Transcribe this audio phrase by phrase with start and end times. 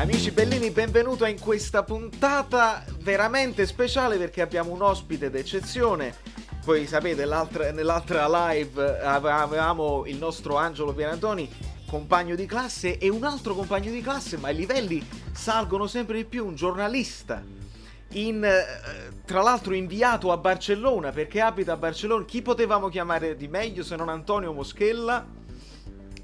[0.00, 6.14] Amici bellini, benvenuto in questa puntata veramente speciale perché abbiamo un ospite d'eccezione.
[6.64, 11.52] Voi sapete, nell'altra live avevamo il nostro Angelo Pianantoni,
[11.86, 16.24] compagno di classe, e un altro compagno di classe, ma i livelli salgono sempre di
[16.24, 17.42] più, un giornalista.
[18.12, 18.64] In, eh,
[19.26, 22.24] tra l'altro inviato a Barcellona perché abita a Barcellona.
[22.24, 25.26] Chi potevamo chiamare di meglio se non Antonio Moschella?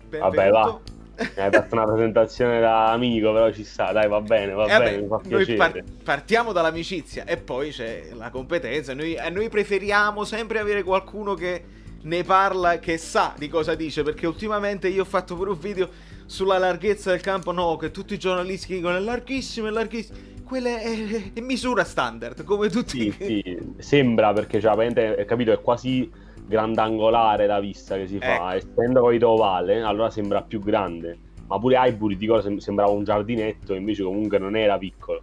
[0.08, 0.34] Benvenuto.
[0.34, 0.80] Vabbè, va.
[1.16, 4.78] Hai fatto una presentazione da amico, però ci sta, dai, va bene, va eh bene,
[4.78, 5.56] vabbè, mi fa piacere.
[5.56, 8.94] Par- partiamo dall'amicizia e poi c'è la competenza.
[8.94, 11.62] Noi, noi preferiamo sempre avere qualcuno che
[12.02, 15.88] ne parla, che sa di cosa dice, perché ultimamente io ho fatto pure un video
[16.26, 20.18] sulla larghezza del campo, no, che tutti i giornalisti dicono è larghissimo, è larghissimo.
[20.44, 23.10] Quella è, è misura standard, come tutti.
[23.10, 26.08] Sì, sì, sembra perché, cioè, capito, è quasi
[26.44, 28.68] grandangolare la vista che si fa, ecco.
[28.70, 31.18] essendo poi ovale, allora sembra più grande.
[31.46, 35.22] Ma pure Highbury di cosa sembrava un giardinetto, invece comunque non era piccolo.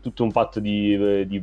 [0.00, 1.42] Tutto un fatto di, di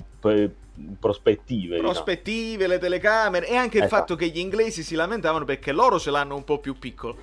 [0.99, 1.77] prospettive.
[1.77, 2.73] Prospettive, diciamo.
[2.73, 3.99] le telecamere e anche il esatto.
[3.99, 7.17] fatto che gli inglesi si lamentavano perché loro ce l'hanno un po' più piccolo.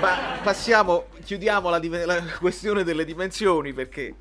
[0.00, 4.14] Ma passiamo, chiudiamo la, la questione delle dimensioni perché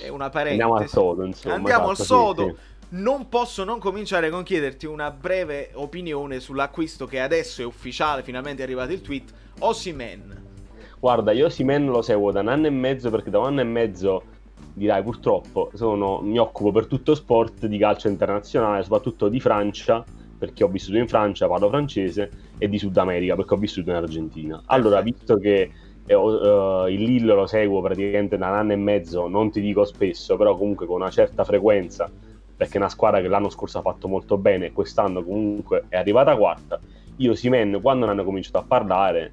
[0.00, 0.62] è una parentesi.
[0.62, 1.54] Andiamo al sodo, insomma.
[1.56, 2.44] Andiamo esatto, al sodo.
[2.44, 7.64] Sì, sì non posso non cominciare con chiederti una breve opinione sull'acquisto che adesso è
[7.64, 10.44] ufficiale, finalmente è arrivato il tweet, Osimen.
[11.00, 13.64] Guarda, io Osimen lo seguo da un anno e mezzo perché da un anno e
[13.64, 14.22] mezzo,
[14.72, 20.04] direi purtroppo, sono, mi occupo per tutto sport di calcio internazionale, soprattutto di Francia,
[20.38, 23.96] perché ho vissuto in Francia, parlo francese, e di Sud America, perché ho vissuto in
[23.96, 24.62] Argentina.
[24.66, 25.70] Allora, visto che
[26.06, 29.84] eh, uh, il Lille lo seguo praticamente da un anno e mezzo, non ti dico
[29.84, 32.10] spesso, però comunque con una certa frequenza,
[32.56, 35.96] perché è una squadra che l'anno scorso ha fatto molto bene e quest'anno comunque è
[35.96, 36.80] arrivata quarta.
[37.16, 39.30] Io Simen, quando ne hanno cominciato a parlare,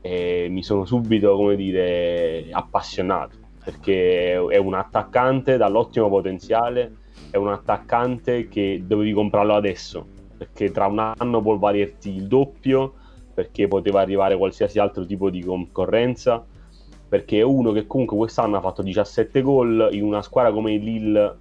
[0.00, 6.96] eh, mi sono subito, come dire, appassionato, perché è un attaccante dall'ottimo potenziale,
[7.30, 10.06] è un attaccante che dovevi comprarlo adesso,
[10.36, 12.94] perché tra un anno può valerti il doppio,
[13.34, 16.44] perché poteva arrivare qualsiasi altro tipo di concorrenza,
[17.08, 20.82] perché è uno che comunque quest'anno ha fatto 17 gol in una squadra come il
[20.82, 21.36] Lille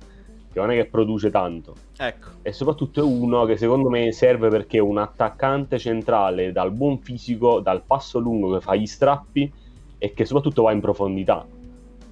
[0.55, 1.75] che non è che produce tanto.
[1.97, 2.29] Ecco.
[2.41, 6.99] E soprattutto è uno che secondo me serve perché è un attaccante centrale dal buon
[6.99, 9.51] fisico, dal passo lungo che fa gli strappi
[9.97, 11.45] e che soprattutto va in profondità.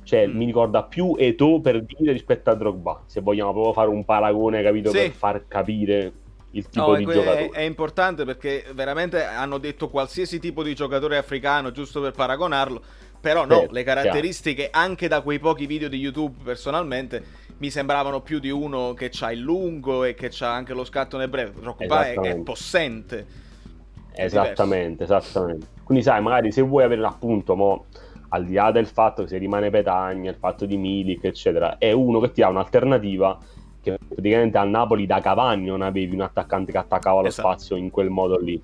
[0.03, 0.35] Cioè, mm.
[0.35, 4.61] mi ricorda più Eto per dire rispetto a Drogba, se vogliamo proprio fare un paragone,
[4.61, 4.97] capito, sì.
[4.97, 6.11] per far capire
[6.51, 7.49] il tipo no, di giocatore.
[7.49, 12.81] È, è, importante perché veramente hanno detto qualsiasi tipo di giocatore africano, giusto per paragonarlo,
[13.21, 14.85] però no, certo, le caratteristiche chiaro.
[14.85, 17.23] anche da quei pochi video di YouTube personalmente
[17.57, 21.17] mi sembravano più di uno che ha il lungo e che ha anche lo scatto
[21.17, 21.59] nel breve.
[21.59, 23.25] Drogba è, è possente.
[24.11, 25.67] È esattamente, esattamente.
[25.83, 27.85] Quindi sai, magari se vuoi avere appunto, mo,
[28.29, 31.91] al di là del fatto che se rimane Petagna, il fatto di Milik, eccetera, è
[31.91, 33.37] uno che ti ha un'alternativa
[33.81, 37.49] che praticamente al Napoli da Cavani non avevi un attaccante che attaccava lo esatto.
[37.49, 38.59] spazio in quel modo lì.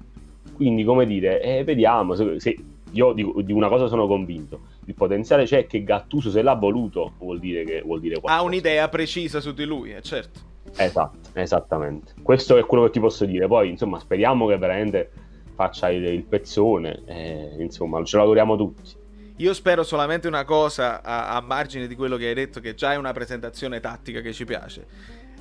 [0.53, 2.55] Quindi, come dire, eh, vediamo se, se
[2.91, 4.61] io di, di, una cosa sono convinto.
[4.89, 8.41] Il potenziale c'è che Gattuso se l'ha voluto vuol dire che vuol dire qualcosa.
[8.41, 10.39] Ha un'idea precisa su di lui, eh, certo.
[10.75, 12.13] Esatto, esattamente.
[12.23, 13.45] Questo è quello che ti posso dire.
[13.45, 15.11] Poi, insomma, speriamo che veramente
[15.53, 17.03] faccia il, il pezzone.
[17.05, 18.97] Eh, insomma, ce lo auguriamo tutti.
[19.37, 22.93] Io spero solamente una cosa a, a, margine di quello che hai detto, che già
[22.93, 24.87] è una presentazione tattica che ci piace.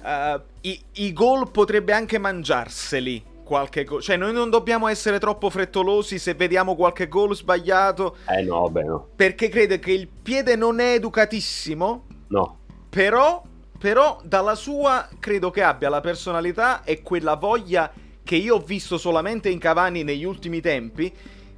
[0.03, 4.03] Uh, i, I gol potrebbe anche mangiarseli qualche gol.
[4.03, 8.17] Cioè, noi non dobbiamo essere troppo frettolosi se vediamo qualche gol sbagliato.
[8.29, 9.09] Eh no, vabbè no.
[9.17, 12.05] Perché crede che il piede non è educatissimo.
[12.29, 12.59] No.
[12.91, 13.43] Però,
[13.79, 17.91] però, dalla sua, credo che abbia la personalità e quella voglia
[18.23, 21.11] che io ho visto solamente in Cavani negli ultimi tempi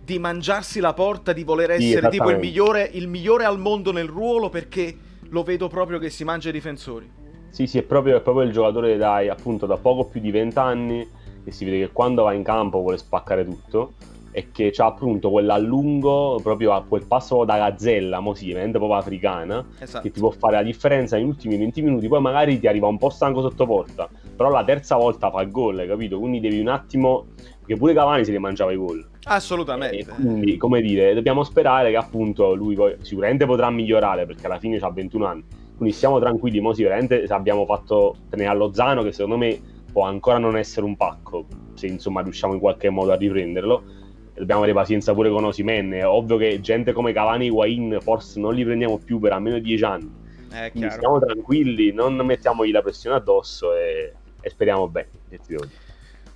[0.03, 3.91] di mangiarsi la porta, di voler essere sì, tipo il migliore, il migliore al mondo
[3.91, 4.97] nel ruolo perché
[5.29, 7.19] lo vedo proprio che si mangia i difensori.
[7.51, 11.19] Sì, sì, è proprio, è proprio il giocatore dai, appunto, da poco più di vent'anni
[11.45, 13.93] che si vede che quando va in campo vuole spaccare tutto
[14.33, 19.65] e che c'ha appunto quell'allungo proprio a quel passo da gazzella, mo sì, proprio africana,
[19.79, 20.03] esatto.
[20.03, 22.99] che ti può fare la differenza negli ultimi 20 minuti, poi magari ti arriva un
[22.99, 26.19] po' stanco sotto porta, però la terza volta fa il gol, capito?
[26.21, 27.27] Quindi devi un attimo,
[27.59, 29.05] perché pure Cavani se li mangiava i gol.
[29.25, 29.99] Assolutamente.
[29.99, 34.61] E quindi, come dire, dobbiamo sperare che appunto lui poi sicuramente potrà migliorare perché alla
[34.61, 35.45] fine ha 21 anni,
[35.77, 40.39] quindi stiamo tranquilli, mo sicuramente abbiamo fatto tenere a Lozano che secondo me può ancora
[40.39, 43.99] non essere un pacco, se insomma riusciamo in qualche modo a riprenderlo.
[44.35, 45.93] Dobbiamo avere pazienza pure con Osimen.
[45.93, 49.59] È ovvio che gente come Cavani e Wayne forse non li prendiamo più per almeno
[49.59, 50.11] dieci anni.
[50.53, 55.09] Eh, Quindi stiamo tranquilli, non mettiamogli la pressione addosso e, e speriamo bene.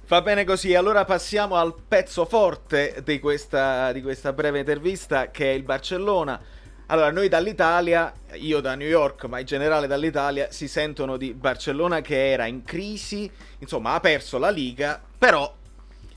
[0.06, 5.50] Va bene così, allora passiamo al pezzo forte di questa, di questa breve intervista che
[5.50, 6.38] è il Barcellona.
[6.86, 12.02] Allora, noi dall'Italia, io da New York, ma in generale dall'Italia, si sentono di Barcellona
[12.02, 15.52] che era in crisi, insomma ha perso la Liga, però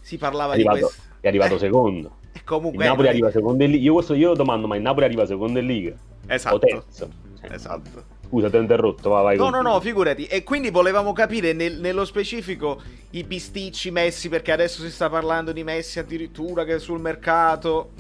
[0.02, 1.02] si parlava arrivato, di questo.
[1.22, 2.18] È arrivato eh, secondo.
[2.34, 2.84] E comunque...
[2.84, 3.84] Il Napoli arriva secondo in Liga.
[3.84, 5.96] Io, questo, io domando, ma il Napoli arriva secondo in Liga?
[6.28, 6.56] Esatto.
[6.56, 7.10] O terzo?
[7.40, 8.16] Cioè, esatto.
[8.28, 9.38] Scusa, ti ho interrotto, va, vai.
[9.38, 10.26] No, no, no, figurati.
[10.26, 12.82] E quindi volevamo capire nel, nello specifico
[13.12, 17.92] i bisticci Messi, perché adesso si sta parlando di Messi addirittura che è sul mercato.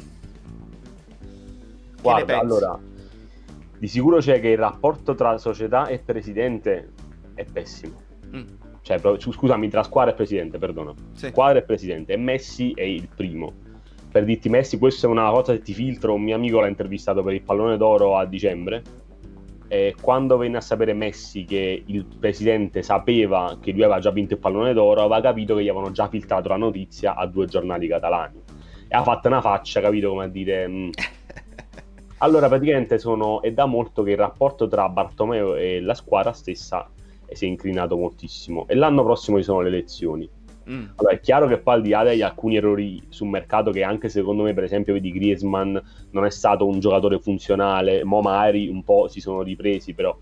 [2.12, 2.80] Guarda, allora,
[3.77, 6.92] di sicuro c'è che il rapporto tra società e presidente
[7.33, 7.95] è pessimo.
[8.36, 8.45] Mm.
[8.81, 10.95] Cioè, scusami, tra squadra e presidente, perdono.
[11.13, 11.27] Sì.
[11.27, 12.13] Squadra e presidente.
[12.13, 13.51] E Messi è il primo.
[14.09, 16.13] Per dirti Messi, questa è una cosa che ti filtro.
[16.13, 18.81] Un mio amico l'ha intervistato per il pallone d'oro a dicembre
[19.68, 24.33] eh, quando venne a sapere Messi che il presidente sapeva che lui aveva già vinto
[24.33, 27.88] il pallone d'oro, aveva capito che gli avevano già filtrato la notizia a due giornali
[27.88, 28.42] catalani.
[28.88, 30.68] E ha fatto una faccia, capito come a dire...
[30.68, 30.89] Mm.
[32.19, 36.89] Allora praticamente sono, è da molto che il rapporto tra Bartomeo e la squadra stessa
[37.29, 40.29] si è inclinato moltissimo e l'anno prossimo ci sono le elezioni
[40.69, 40.85] Mm.
[40.95, 44.09] Allora, è chiaro che poi al di là degli alcuni errori sul mercato, che anche
[44.09, 45.77] secondo me, per esempio, vedi Griezmann
[46.11, 50.15] non è stato un giocatore funzionale, Mo magari un po' si sono ripresi, però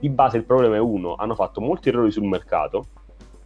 [0.00, 2.86] di base il problema è uno, hanno fatto molti errori sul mercato.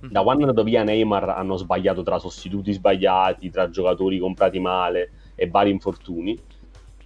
[0.07, 0.11] Mm.
[0.11, 5.11] Da quando è andato via Neymar hanno sbagliato tra sostituti sbagliati, tra giocatori comprati male
[5.35, 6.39] e vari infortuni.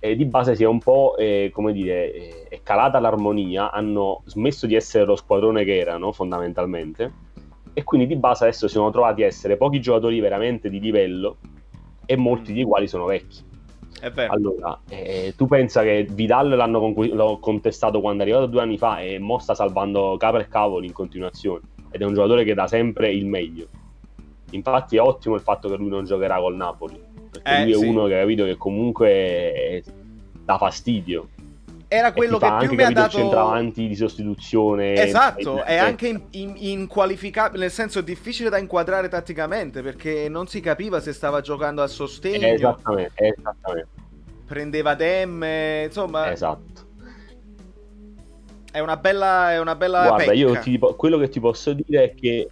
[0.02, 4.22] E di base si è un po', eh, come dire, eh, è calata l'armonia, hanno
[4.24, 7.12] smesso di essere lo squadrone che erano fondamentalmente
[7.72, 11.36] e quindi di base adesso si sono trovati a essere pochi giocatori veramente di livello
[12.06, 13.48] e molti dei quali sono vecchi.
[14.32, 19.00] Allora, eh, tu pensa che Vidal l'hanno con- contestato quando è arrivato due anni fa
[19.00, 21.60] e mo sta salvando capra e cavoli in continuazione
[21.90, 23.66] ed è un giocatore che dà sempre il meglio.
[24.52, 26.98] Infatti è ottimo il fatto che lui non giocherà col Napoli,
[27.30, 27.86] perché eh, lui è sì.
[27.86, 29.82] uno che ha capito che comunque
[30.44, 31.28] dà fastidio
[31.92, 36.54] era quello che più mi ha dato centravanti di sostituzione esatto è anche in, in,
[36.56, 41.88] inqualificabile nel senso difficile da inquadrare tatticamente perché non si capiva se stava giocando a
[41.88, 43.88] sostegno esattamente, esattamente.
[44.46, 46.86] prendeva demme insomma esatto
[48.70, 50.32] è una bella è una bella guarda pecca.
[50.32, 52.48] io ti, quello che ti posso dire è che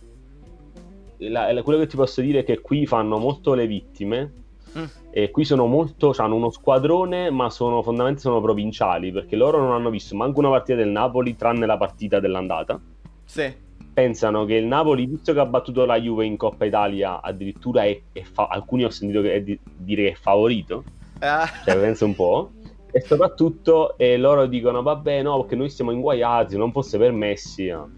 [1.18, 4.32] la, quello che ti posso dire è che qui fanno molto le vittime
[4.76, 4.84] Mm.
[5.10, 9.72] E qui sono molto, hanno uno squadrone, ma sono fondamentalmente sono provinciali perché loro non
[9.72, 12.80] hanno visto manco una partita del Napoli tranne la partita dell'andata.
[13.24, 13.66] Sì.
[13.92, 18.00] Pensano che il Napoli, visto che ha battuto la Juve in Coppa Italia, addirittura è,
[18.12, 20.84] è fa- alcuni ho sentito che di- dire che è favorito.
[21.20, 21.48] Ah.
[21.64, 22.50] Cioè, pensa un po'.
[22.90, 27.66] E soprattutto eh, loro dicono: Vabbè, no, perché noi siamo inguaiati, non fosse per Messi.
[27.66, 27.90] No.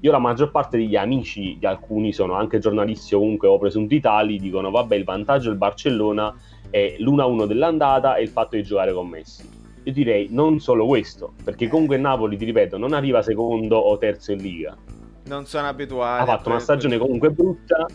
[0.00, 4.00] Io la maggior parte degli amici di alcuni sono anche giornalisti o comunque o presunti
[4.00, 6.34] tali, dicono vabbè il vantaggio del Barcellona
[6.70, 9.48] è l'1-1 dell'andata e il fatto di giocare con Messi.
[9.82, 13.96] Io direi non solo questo, perché comunque il Napoli, ti ripeto, non arriva secondo o
[13.98, 14.76] terzo in Liga.
[15.24, 16.22] Non sono abituati.
[16.22, 17.86] Ha fatto una stagione comunque brutta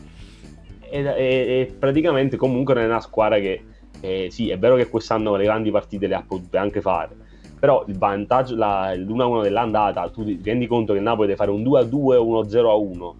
[0.90, 3.64] e, e, e praticamente comunque non è una squadra che,
[4.02, 7.16] eh, sì, è vero che quest'anno le grandi partite le ha potute anche fare,
[7.64, 11.50] però il vantaggio, la, l'1-1 dell'andata, tu ti rendi conto che il Napoli deve fare
[11.50, 13.14] un 2-2 o uno 0-1.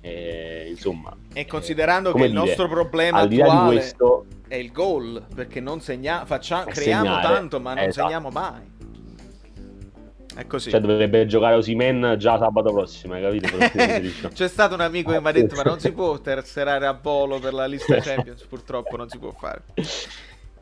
[0.00, 4.72] Eh, insomma, e considerando eh, che il nostro problema al di attuale questo, è il
[4.72, 8.06] gol, perché non segna, facciamo, creiamo segnare, tanto, ma non esatto.
[8.06, 8.62] segniamo mai.
[10.34, 10.70] È così.
[10.70, 14.28] Cioè, dovrebbe giocare Osimen già sabato prossimo, hai capito?
[14.32, 17.38] C'è stato un amico che mi ha detto: Ma non si può tercerare a volo
[17.38, 18.44] per la lista Champions.
[18.44, 19.64] Purtroppo non si può fare.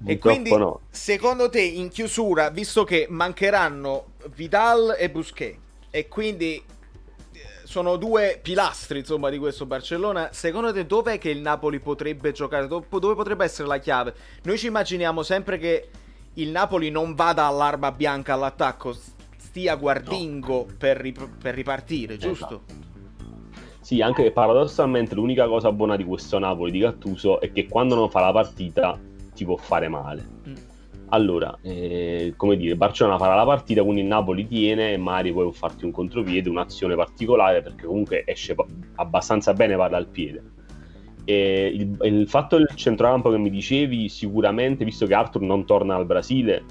[0.05, 0.81] E quindi, no.
[0.91, 5.59] secondo te, in chiusura, visto che mancheranno Vidal e Busquets,
[5.91, 11.41] e quindi eh, sono due pilastri, insomma, di questo Barcellona, secondo te dov'è che il
[11.41, 12.69] Napoli potrebbe giocare?
[12.69, 14.15] Dove potrebbe essere la chiave?
[14.43, 15.89] Noi ci immaginiamo sempre che
[16.35, 18.95] il Napoli non vada all'arma bianca all'attacco,
[19.37, 20.75] stia guardingo no.
[20.79, 22.63] per, rip- per, ripartire, giusto?
[22.67, 22.87] Esatto.
[23.81, 28.11] Sì, anche paradossalmente l'unica cosa buona di questo Napoli di Gattuso è che quando non
[28.11, 28.99] fa la partita
[29.39, 30.27] ti può fare male.
[30.49, 30.55] Mm.
[31.11, 35.91] Allora, eh, come dire, Barcellona farà la partita, quindi Napoli tiene magari puoi farti un
[35.91, 38.55] contropiede, un'azione particolare, perché comunque esce
[38.97, 40.43] abbastanza bene, parla al piede.
[41.25, 45.95] E il, il fatto del centrocampo che mi dicevi, sicuramente, visto che Arthur non torna
[45.95, 46.65] al Brasile,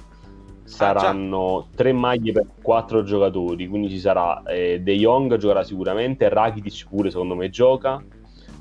[0.64, 6.28] saranno ah, tre maglie per quattro giocatori, quindi ci sarà eh, De Jong giocherà sicuramente,
[6.28, 8.04] Rakitic pure secondo me gioca,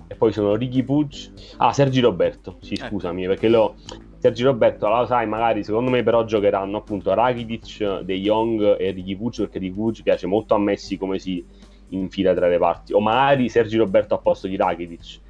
[0.09, 1.33] e poi sono Ricky Pucci.
[1.59, 2.57] Ah, Sergi Roberto.
[2.61, 2.87] Sì, ecco.
[2.87, 3.29] scusami, eh.
[3.29, 3.75] perché lo.
[4.19, 9.15] Sergi Roberto, lo sai, magari secondo me però giocheranno appunto Rakitic, De Jong e Ricky
[9.15, 11.45] Pucci perché Ricky Pucci piace molto a Messi come si
[11.91, 12.93] infila tra le parti.
[12.93, 15.21] O magari Sergi Roberto a posto di Rakitic.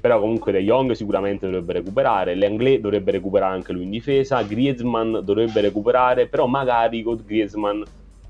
[0.00, 5.18] però comunque De Jong sicuramente dovrebbe recuperare, L'Anglais dovrebbe recuperare anche lui in difesa, Griezmann
[5.18, 7.82] dovrebbe recuperare, però magari con Griezmann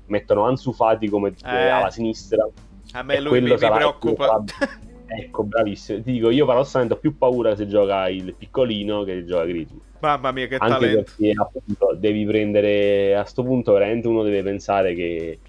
[0.07, 2.47] mettono Ansu Fati come eh, alla sinistra.
[2.93, 4.43] A me lui mi, mi preoccupa.
[5.13, 6.01] Ecco, bravissimo.
[6.01, 9.79] Ti dico, io paradossalmente ho più paura se gioca il piccolino che gioca Griezmann.
[9.99, 11.11] Mamma mia, che Anche talento.
[11.17, 15.39] Perché appunto devi prendere a sto punto veramente uno deve pensare che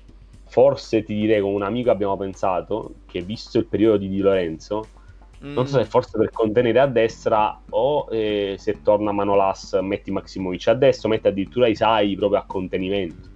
[0.52, 4.87] forse ti direi con un amico abbiamo pensato che visto il periodo di Di Lorenzo
[5.42, 5.54] mm.
[5.54, 10.69] non so se forse per contenere a destra o eh, se torna Manolas metti Maximovic
[10.69, 13.31] a destra metti addirittura Isai proprio a contenimento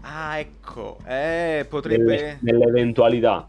[0.00, 3.46] ah ecco eh, potrebbe Nelle, nell'eventualità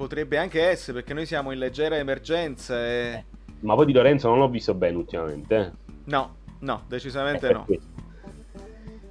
[0.00, 3.24] potrebbe anche essere perché noi siamo in leggera emergenza e...
[3.60, 5.70] ma poi Di Lorenzo non l'ho visto bene ultimamente eh.
[6.04, 7.66] no no decisamente eh, no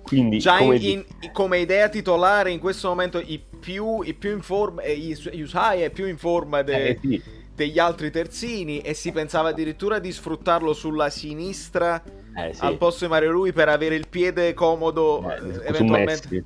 [0.01, 4.31] quindi, Già come, in, in, come, idea titolare in questo momento i più, i più
[4.31, 7.21] in forma, eh, Usai è più in forma de, eh, sì.
[7.53, 12.01] degli altri terzini e si pensava addirittura di sfruttarlo sulla sinistra
[12.35, 12.65] eh, sì.
[12.65, 16.43] al posto di Mario Lui per avere il piede comodo eh, eventualmente.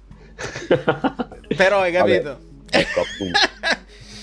[1.55, 2.38] Però hai capito?
[2.38, 3.39] Vabbè, ecco appunto.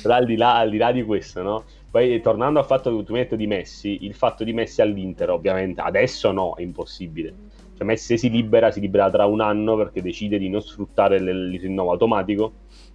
[0.02, 1.64] Però al di, là, al di là di questo, no?
[1.90, 5.80] Poi tornando al fatto che tu metti di Messi, il fatto di Messi all'Inter ovviamente
[5.80, 7.34] adesso no, è impossibile
[7.80, 11.58] cioè Messi si libera, si libera tra un anno perché decide di non sfruttare il
[11.58, 12.52] rinnovo automatico.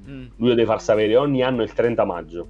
[0.08, 0.26] Mm.
[0.36, 2.48] Lui lo deve far sapere ogni anno il 30 maggio.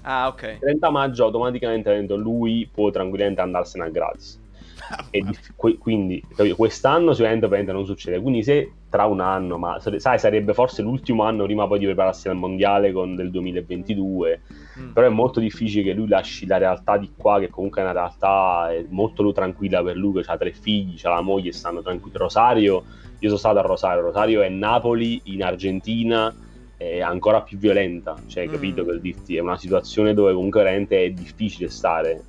[0.00, 0.42] Ah, ok.
[0.54, 4.40] Il 30 maggio automaticamente lui può tranquillamente andarsene a gratis.
[5.10, 6.22] e di, quindi
[6.54, 8.20] quest'anno sicuramente non succede.
[8.20, 12.28] Quindi se tra un anno, ma sai, sarebbe forse l'ultimo anno prima poi di prepararsi
[12.28, 14.40] al mondiale con del 2022.
[14.80, 14.92] Mm.
[14.92, 17.92] Però è molto difficile che lui lasci la realtà di qua, che comunque è una
[17.92, 22.18] realtà molto tranquilla per lui, che ha tre figli, ha la moglie, stanno tranquilli.
[22.18, 22.84] Rosario,
[23.18, 26.34] io sono stato a Rosario, Rosario è Napoli in Argentina
[26.78, 28.50] è ancora più violenta, cioè, mm.
[28.50, 32.22] capito per dirti, è una situazione dove comunque veramente è difficile stare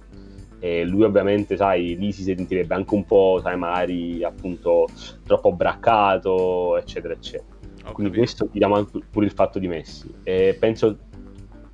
[0.59, 4.87] e lui ovviamente, sai, lì si sentirebbe anche un po', sai, magari appunto
[5.25, 7.55] troppo braccato, eccetera, eccetera.
[7.85, 8.17] Ho Quindi capito.
[8.19, 10.13] questo tiriamo anche pure il fatto di Messi.
[10.23, 10.97] E penso,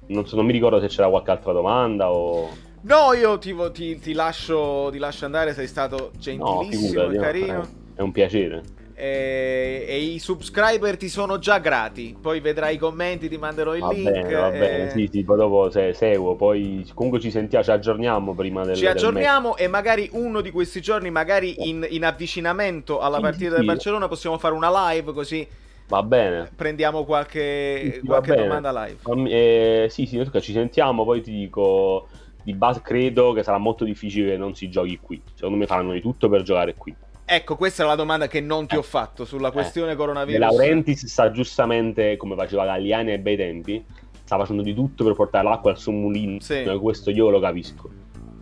[0.07, 2.49] non, so, non mi ricordo se c'era qualche altra domanda o...
[2.81, 7.53] No, io ti, ti, ti, lascio, ti lascio andare, sei stato gentilissimo no, e carino.
[7.53, 12.15] No, è un piacere e, e, i subscriber ti sono già grati.
[12.19, 14.11] Poi vedrai i commenti, ti manderò il va link.
[14.11, 14.59] Bene, va e...
[14.59, 16.35] bene, sì, sì, poi dopo se, seguo.
[16.35, 20.51] Poi comunque ci sentiamo, ci aggiorniamo prima del Ci aggiorniamo del e magari uno di
[20.51, 24.91] questi giorni, magari in, in avvicinamento alla sì, partita sì, del Barcellona, possiamo fare una
[24.91, 25.47] live così.
[25.87, 26.49] Va bene.
[26.55, 29.29] Prendiamo qualche, sì, qualche domanda live.
[29.29, 32.07] Eh, sì, sì, ci sentiamo, poi ti dico
[32.43, 35.21] di base credo che sarà molto difficile che non si giochi qui.
[35.33, 36.95] Secondo me faranno di tutto per giocare qui.
[37.25, 38.83] Ecco, questa è la domanda che non ti ho eh.
[38.83, 39.95] fatto sulla questione eh.
[39.95, 40.39] coronavirus.
[40.39, 43.83] De Laurentiis sta giustamente, come faceva Galliani ai bei tempi,
[44.23, 46.39] sta facendo di tutto per portare l'acqua al suo mulino.
[46.39, 46.63] Sì.
[46.81, 47.89] Questo io lo capisco.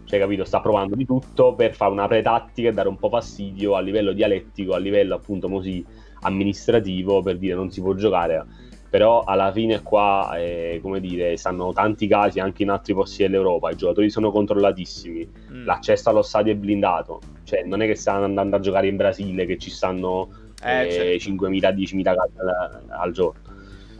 [0.05, 0.43] Cioè, capito?
[0.43, 4.11] Sta provando di tutto per fare una pretattica e dare un po' fastidio a livello
[4.11, 5.85] dialettico, a livello appunto così
[6.21, 8.45] amministrativo, per dire non si può giocare
[8.91, 13.71] però alla fine qua, eh, come dire, stanno tanti casi anche in altri posti dell'Europa,
[13.71, 15.65] i giocatori sono controllatissimi, mm.
[15.65, 19.45] l'accesso allo stadio è blindato, cioè non è che stanno andando a giocare in Brasile
[19.45, 20.27] che ci stanno
[20.61, 21.47] eh, eh, certo.
[21.47, 23.39] 5.000-10.000 casi al, al, giorno.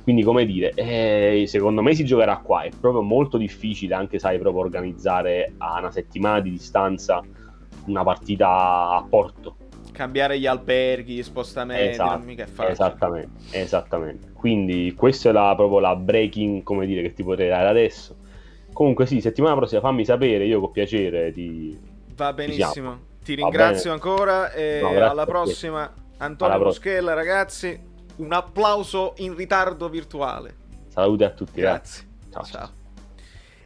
[0.04, 4.40] Quindi come dire, eh, secondo me si giocherà qua, è proprio molto difficile anche, sai,
[4.40, 7.24] proprio organizzare a una settimana di distanza
[7.86, 9.56] una partita a Porto
[9.92, 12.72] cambiare gli alberghi, gli spostamenti, esatto, non mica è facile.
[12.72, 14.32] Esattamente, esattamente.
[14.34, 18.16] Quindi questa è la, proprio la breaking, come dire, che ti potrei dare adesso.
[18.74, 21.78] Comunque sì, settimana prossima fammi sapere, io con piacere ti...
[22.16, 25.92] Va benissimo, ti ringrazio ancora e no, alla prossima.
[26.18, 27.80] Antonio alla Moschella, ragazzi,
[28.18, 30.56] un applauso in ritardo virtuale.
[30.88, 31.60] Saluti a tutti.
[31.60, 32.08] Grazie.
[32.32, 32.44] Ciao.
[32.44, 32.81] ciao.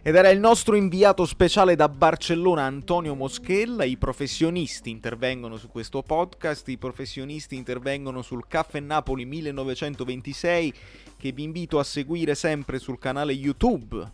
[0.07, 3.85] Ed era il nostro inviato speciale da Barcellona Antonio Moschella.
[3.85, 10.73] I professionisti intervengono su questo podcast, i professionisti intervengono sul Caffè Napoli 1926
[11.17, 14.11] che vi invito a seguire sempre sul canale YouTube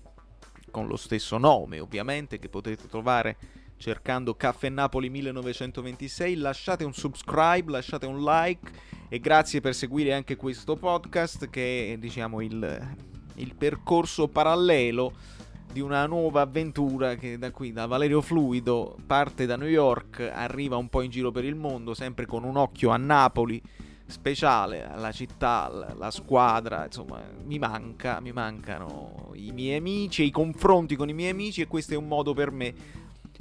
[0.72, 3.36] con lo stesso nome ovviamente che potete trovare
[3.76, 6.38] cercando Caffè Napoli 1926.
[6.38, 8.72] Lasciate un subscribe, lasciate un like
[9.10, 12.96] e grazie per seguire anche questo podcast che è diciamo il,
[13.36, 15.40] il percorso parallelo
[15.72, 20.76] di una nuova avventura che da qui, da Valerio Fluido, parte da New York, arriva
[20.76, 23.62] un po' in giro per il mondo, sempre con un occhio a Napoli
[24.06, 30.96] speciale, alla città, la squadra, insomma, mi manca, mi mancano i miei amici i confronti
[30.98, 32.74] con i miei amici e questo è un modo per me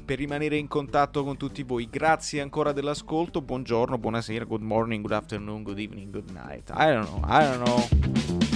[0.04, 1.88] per rimanere in contatto con tutti voi.
[1.90, 6.70] Grazie ancora dell'ascolto, buongiorno, buonasera, good morning, good afternoon, good evening, good night.
[6.70, 8.49] I don't know, I don't know.